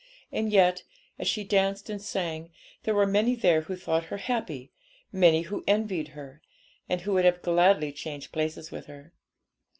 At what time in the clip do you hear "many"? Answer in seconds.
3.05-3.35, 5.11-5.43